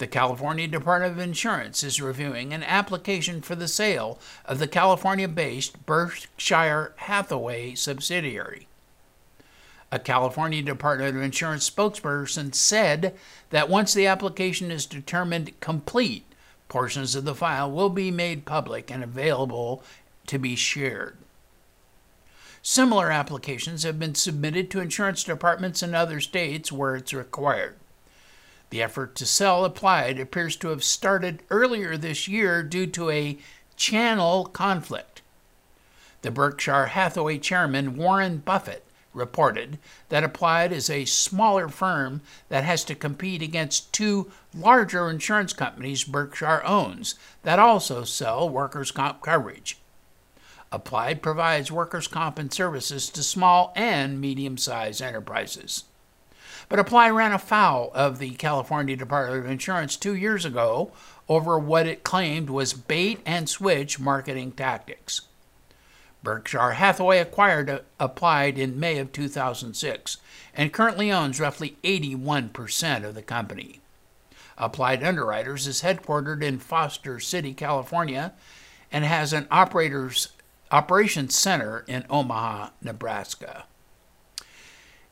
The 0.00 0.06
California 0.06 0.66
Department 0.66 1.12
of 1.12 1.18
Insurance 1.18 1.84
is 1.84 2.00
reviewing 2.00 2.54
an 2.54 2.62
application 2.62 3.42
for 3.42 3.54
the 3.54 3.68
sale 3.68 4.18
of 4.46 4.58
the 4.58 4.66
California 4.66 5.28
based 5.28 5.84
Berkshire 5.84 6.94
Hathaway 6.96 7.74
subsidiary. 7.74 8.66
A 9.92 9.98
California 9.98 10.62
Department 10.62 11.14
of 11.14 11.22
Insurance 11.22 11.68
spokesperson 11.68 12.54
said 12.54 13.14
that 13.50 13.68
once 13.68 13.92
the 13.92 14.06
application 14.06 14.70
is 14.70 14.86
determined 14.86 15.60
complete, 15.60 16.24
portions 16.70 17.14
of 17.14 17.26
the 17.26 17.34
file 17.34 17.70
will 17.70 17.90
be 17.90 18.10
made 18.10 18.46
public 18.46 18.90
and 18.90 19.04
available 19.04 19.84
to 20.28 20.38
be 20.38 20.56
shared. 20.56 21.18
Similar 22.62 23.10
applications 23.10 23.82
have 23.82 23.98
been 23.98 24.14
submitted 24.14 24.70
to 24.70 24.80
insurance 24.80 25.22
departments 25.22 25.82
in 25.82 25.94
other 25.94 26.20
states 26.20 26.72
where 26.72 26.96
it's 26.96 27.12
required. 27.12 27.76
The 28.70 28.82
effort 28.82 29.16
to 29.16 29.26
sell 29.26 29.64
applied 29.64 30.18
appears 30.18 30.56
to 30.56 30.68
have 30.68 30.84
started 30.84 31.42
earlier 31.50 31.96
this 31.96 32.28
year 32.28 32.62
due 32.62 32.86
to 32.86 33.10
a 33.10 33.38
channel 33.76 34.46
conflict. 34.46 35.22
The 36.22 36.30
Berkshire 36.30 36.86
Hathaway 36.86 37.38
chairman, 37.38 37.96
Warren 37.96 38.38
Buffett, 38.38 38.84
reported 39.12 39.78
that 40.08 40.22
Applied 40.22 40.70
is 40.70 40.88
a 40.88 41.04
smaller 41.04 41.68
firm 41.68 42.20
that 42.48 42.62
has 42.62 42.84
to 42.84 42.94
compete 42.94 43.42
against 43.42 43.92
two 43.92 44.30
larger 44.54 45.10
insurance 45.10 45.52
companies 45.52 46.04
Berkshire 46.04 46.62
owns 46.64 47.16
that 47.42 47.58
also 47.58 48.04
sell 48.04 48.48
workers' 48.48 48.92
comp 48.92 49.20
coverage. 49.20 49.78
Applied 50.70 51.22
provides 51.22 51.72
workers' 51.72 52.06
comp 52.06 52.38
and 52.38 52.52
services 52.52 53.10
to 53.10 53.24
small 53.24 53.72
and 53.74 54.20
medium 54.20 54.56
sized 54.56 55.02
enterprises. 55.02 55.84
But 56.70 56.78
Apply 56.78 57.10
ran 57.10 57.32
afoul 57.32 57.90
of 57.94 58.20
the 58.20 58.30
California 58.36 58.94
Department 58.94 59.44
of 59.44 59.50
Insurance 59.50 59.96
two 59.96 60.14
years 60.14 60.44
ago 60.44 60.92
over 61.28 61.58
what 61.58 61.84
it 61.84 62.04
claimed 62.04 62.48
was 62.48 62.74
bait 62.74 63.18
and 63.26 63.48
switch 63.48 63.98
marketing 63.98 64.52
tactics. 64.52 65.22
Berkshire 66.22 66.72
Hathaway 66.72 67.18
acquired 67.18 67.68
uh, 67.68 67.80
Applied 67.98 68.56
in 68.56 68.78
May 68.78 68.98
of 68.98 69.10
2006 69.10 70.18
and 70.54 70.72
currently 70.72 71.10
owns 71.10 71.40
roughly 71.40 71.76
81% 71.82 73.04
of 73.04 73.16
the 73.16 73.22
company. 73.22 73.80
Applied 74.56 75.02
Underwriters 75.02 75.66
is 75.66 75.82
headquartered 75.82 76.40
in 76.40 76.60
Foster 76.60 77.18
City, 77.18 77.52
California, 77.52 78.32
and 78.92 79.04
has 79.04 79.32
an 79.32 79.48
operations 79.50 81.34
center 81.34 81.84
in 81.88 82.04
Omaha, 82.08 82.68
Nebraska. 82.80 83.64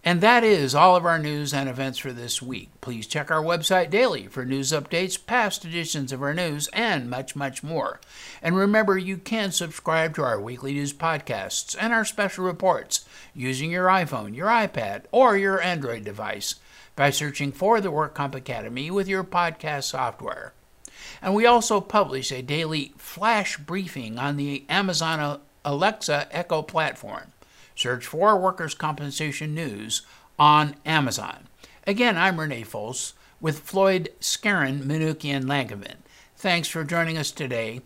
And 0.09 0.23
that 0.23 0.43
is 0.43 0.75
all 0.75 0.97
of 0.97 1.05
our 1.05 1.19
news 1.19 1.53
and 1.53 1.69
events 1.69 1.99
for 1.99 2.15
this 2.15 2.41
week. 2.41 2.71
Please 2.81 3.07
check 3.07 3.31
our 3.31 3.43
website 3.43 3.91
daily 3.91 4.27
for 4.27 4.43
news 4.43 4.73
updates, 4.73 5.19
past 5.27 5.67
editions 5.67 6.13
of 6.13 6.23
our 6.23 6.33
news, 6.33 6.67
and 6.69 7.11
much, 7.11 7.37
much 7.37 7.63
more. 7.63 8.01
And 8.41 8.57
remember, 8.57 8.97
you 8.97 9.19
can 9.19 9.53
subscribe 9.53 10.15
to 10.15 10.23
our 10.23 10.41
weekly 10.41 10.73
news 10.73 10.95
podcasts 10.95 11.77
and 11.79 11.93
our 11.93 12.07
special 12.07 12.47
reports 12.47 13.05
using 13.35 13.71
your 13.71 13.89
iPhone, 13.89 14.35
your 14.35 14.47
iPad, 14.47 15.03
or 15.13 15.37
your 15.37 15.61
Android 15.61 16.07
device 16.07 16.55
by 16.97 17.11
searching 17.11 17.53
for 17.53 17.79
the 17.79 17.93
WorkComp 17.93 18.35
Academy 18.35 18.91
with 18.91 19.09
your 19.09 19.25
podcast 19.25 19.85
software. 19.85 20.55
And 21.21 21.35
we 21.35 21.45
also 21.45 21.83
publish 21.83 22.33
a 22.33 22.41
daily 22.41 22.95
flash 22.97 23.59
briefing 23.59 24.19
on 24.19 24.39
the 24.39 24.65
Amazon 24.71 25.43
Alexa 25.67 26.29
Echo 26.31 26.63
platform. 26.63 27.33
Search 27.79 28.07
for 28.07 28.37
Workers' 28.37 28.75
Compensation 28.75 29.55
News 29.55 30.03
on 30.37 30.75
Amazon. 30.85 31.47
Again, 31.87 32.19
I'm 32.19 32.41
Renee 32.41 32.65
Fols 32.65 33.13
with 33.41 33.61
Floyd 33.61 34.09
Skeren, 34.21 34.83
Manukian 34.83 35.45
Langevin. 35.45 35.99
Thanks 36.37 36.67
for 36.67 36.83
joining 36.83 37.17
us 37.17 37.31
today. 37.31 37.83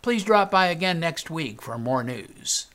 Please 0.00 0.24
drop 0.24 0.50
by 0.50 0.68
again 0.68 0.98
next 0.98 1.28
week 1.28 1.60
for 1.60 1.76
more 1.76 2.02
news. 2.02 2.68